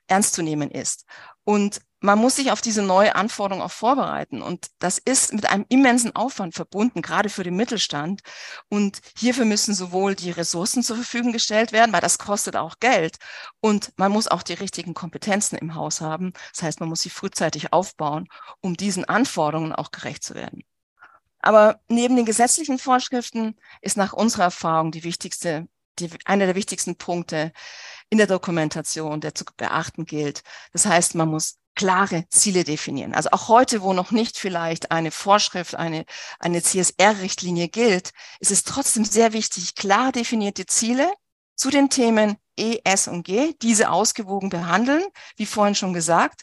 ernst 0.07 0.33
zu 0.33 0.41
nehmen 0.41 0.71
ist. 0.71 1.05
Und 1.43 1.81
man 2.01 2.17
muss 2.17 2.37
sich 2.37 2.51
auf 2.51 2.61
diese 2.61 2.81
neue 2.81 3.15
Anforderung 3.15 3.61
auch 3.61 3.71
vorbereiten. 3.71 4.41
Und 4.41 4.67
das 4.79 4.97
ist 4.97 5.33
mit 5.33 5.49
einem 5.49 5.65
immensen 5.69 6.15
Aufwand 6.15 6.55
verbunden, 6.55 7.01
gerade 7.01 7.29
für 7.29 7.43
den 7.43 7.55
Mittelstand. 7.55 8.21
Und 8.69 9.01
hierfür 9.17 9.45
müssen 9.45 9.73
sowohl 9.73 10.15
die 10.15 10.31
Ressourcen 10.31 10.81
zur 10.83 10.95
Verfügung 10.95 11.33
gestellt 11.33 11.71
werden, 11.71 11.91
weil 11.91 12.01
das 12.01 12.17
kostet 12.17 12.55
auch 12.55 12.79
Geld. 12.79 13.17
Und 13.59 13.91
man 13.97 14.11
muss 14.11 14.27
auch 14.27 14.43
die 14.43 14.53
richtigen 14.53 14.93
Kompetenzen 14.93 15.57
im 15.57 15.75
Haus 15.75 16.01
haben. 16.01 16.33
Das 16.53 16.63
heißt, 16.63 16.79
man 16.79 16.89
muss 16.89 17.01
sie 17.01 17.09
frühzeitig 17.09 17.73
aufbauen, 17.73 18.27
um 18.61 18.77
diesen 18.77 19.05
Anforderungen 19.05 19.73
auch 19.73 19.91
gerecht 19.91 20.23
zu 20.23 20.35
werden. 20.35 20.63
Aber 21.41 21.79
neben 21.87 22.15
den 22.15 22.25
gesetzlichen 22.25 22.79
Vorschriften 22.79 23.55
ist 23.81 23.97
nach 23.97 24.13
unserer 24.13 24.43
Erfahrung 24.43 24.91
die 24.91 25.03
wichtigste, 25.03 25.67
die, 25.99 26.09
einer 26.25 26.45
der 26.45 26.55
wichtigsten 26.55 26.97
Punkte 26.97 27.53
in 28.09 28.17
der 28.17 28.27
Dokumentation, 28.27 29.21
der 29.21 29.35
zu 29.35 29.45
beachten 29.57 30.05
gilt. 30.05 30.43
Das 30.73 30.85
heißt, 30.85 31.15
man 31.15 31.29
muss 31.29 31.58
klare 31.79 32.25
Ziele 32.27 32.65
definieren. 32.65 33.13
Also 33.15 33.29
auch 33.31 33.47
heute, 33.47 33.81
wo 33.81 33.93
noch 33.93 34.11
nicht 34.11 34.37
vielleicht 34.37 34.91
eine 34.91 35.11
Vorschrift, 35.11 35.75
eine, 35.75 36.03
eine 36.37 36.61
CSR-Richtlinie 36.61 37.69
gilt, 37.69 38.11
ist 38.41 38.51
es 38.51 38.65
trotzdem 38.65 39.05
sehr 39.05 39.31
wichtig, 39.31 39.75
klar 39.75 40.11
definierte 40.11 40.65
Ziele 40.65 41.09
zu 41.55 41.69
den 41.69 41.89
Themen 41.89 42.35
E, 42.57 42.79
S 42.83 43.07
und 43.07 43.23
G, 43.23 43.55
diese 43.61 43.91
ausgewogen 43.91 44.49
behandeln, 44.49 45.03
wie 45.37 45.45
vorhin 45.45 45.73
schon 45.73 45.93
gesagt, 45.93 46.41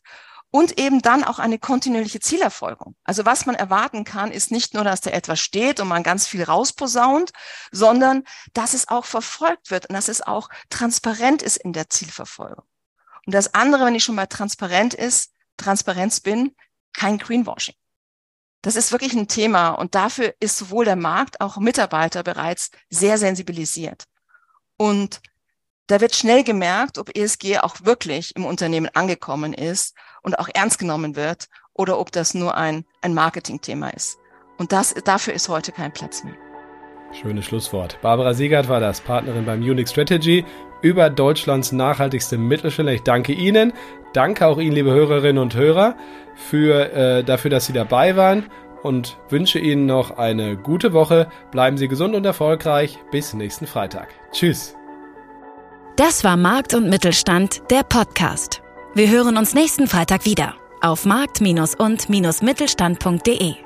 und 0.51 0.79
eben 0.81 1.03
dann 1.03 1.23
auch 1.23 1.39
eine 1.39 1.59
kontinuierliche 1.59 2.21
Zielerfolgung. 2.21 2.97
Also 3.05 3.27
was 3.27 3.45
man 3.45 3.57
erwarten 3.57 4.05
kann, 4.05 4.33
ist 4.33 4.51
nicht 4.51 4.73
nur, 4.73 4.85
dass 4.85 5.03
da 5.03 5.11
etwas 5.11 5.39
steht 5.39 5.81
und 5.81 5.89
man 5.89 6.03
ganz 6.03 6.27
viel 6.27 6.45
rausposaunt, 6.45 7.33
sondern 7.73 8.25
dass 8.55 8.73
es 8.73 8.89
auch 8.89 9.05
verfolgt 9.05 9.71
wird 9.71 9.91
und 9.91 9.95
dass 9.95 10.09
es 10.09 10.23
auch 10.23 10.49
transparent 10.71 11.43
ist 11.43 11.59
in 11.59 11.75
der 11.75 11.91
Zielverfolgung. 11.91 12.65
Und 13.27 13.35
das 13.35 13.55
andere, 13.55 13.85
wenn 13.85 13.95
ich 13.95 14.05
schon 14.05 14.15
mal 14.15 14.27
transparent 14.27 14.95
ist, 14.95 15.33
Transparenz 15.57 16.21
bin, 16.21 16.55
kein 16.93 17.19
Greenwashing. 17.19 17.75
Das 18.63 18.77
ist 18.77 18.91
wirklich 18.91 19.13
ein 19.13 19.29
Thema 19.29 19.71
und 19.71 19.95
dafür 19.95 20.35
ist 20.41 20.57
sowohl 20.57 20.85
der 20.85 20.97
Markt, 20.97 21.41
auch 21.41 21.59
Mitarbeiter 21.59 22.23
bereits 22.23 22.71
sehr 22.91 23.19
sensibilisiert. 23.19 24.05
Und 24.77 25.21
da 25.87 26.01
wird 26.01 26.17
schnell 26.17 26.43
gemerkt, 26.43 26.99
ob 26.99 27.17
ESG 27.17 27.59
auch 27.59 27.85
wirklich 27.85 28.35
im 28.35 28.45
Unternehmen 28.45 28.89
angekommen 28.95 29.55
ist 29.55 29.95
und 30.23 30.39
auch 30.39 30.49
ernst 30.53 30.79
genommen 30.79 31.15
wird 31.15 31.47
oder 31.75 31.99
ob 31.99 32.11
das 32.11 32.35
nur 32.35 32.57
ein, 32.57 32.85
ein 33.03 33.15
Marketingthema 33.15 33.91
ist. 33.91 34.19
Und 34.59 34.73
das, 34.73 34.95
dafür 35.05 35.35
ist 35.35 35.49
heute 35.49 35.71
kein 35.71 35.93
Platz 35.93 36.25
mehr. 36.25 36.46
Schönes 37.21 37.47
Schlusswort. 37.47 37.99
Barbara 38.03 38.35
Siegert 38.35 38.69
war 38.69 38.81
das, 38.81 39.01
Partnerin 39.01 39.45
beim 39.45 39.61
Unix 39.61 39.91
Strategy 39.91 40.45
über 40.83 41.11
Deutschlands 41.11 41.73
nachhaltigste 41.73 42.37
Mittelstelle. 42.37 42.95
Ich 42.95 43.03
danke 43.03 43.33
Ihnen. 43.33 43.73
Danke 44.13 44.47
auch 44.47 44.59
Ihnen, 44.59 44.73
liebe 44.73 44.91
Hörerinnen 44.91 45.43
und 45.43 45.55
Hörer, 45.55 45.97
für, 46.35 46.93
äh, 46.93 47.25
dafür, 47.25 47.51
dass 47.51 47.67
Sie 47.67 47.73
dabei 47.73 48.17
waren 48.17 48.45
und 48.83 49.17
wünsche 49.31 49.59
Ihnen 49.59 49.87
noch 49.87 50.19
eine 50.19 50.57
gute 50.57 50.93
Woche. 50.93 51.29
Bleiben 51.51 51.77
Sie 51.77 51.89
gesund 51.89 52.15
und 52.15 52.25
erfolgreich. 52.25 52.99
Bis 53.11 53.35
nächsten 53.35 53.67
Freitag. 53.67 54.09
Tschüss. 54.33 54.77
Das 55.97 56.25
war 56.25 56.37
Markt 56.37 56.75
und 56.75 56.91
Mittelstand, 56.91 57.63
der 57.71 57.83
Podcast. 57.83 58.63
Wir 58.95 59.11
hören 59.11 59.37
uns 59.37 59.55
nächsten 59.55 59.87
Freitag 59.87 60.25
wieder 60.25 60.55
auf 60.83 61.07
markt- 61.07 61.41
und-mittelstand.de. 61.41 63.66